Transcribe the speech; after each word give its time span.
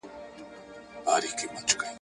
بازاري 1.05 1.29
توکی 1.37 1.61
جوړ 1.69 1.75
کړی 1.79 1.87
وو 1.87 1.89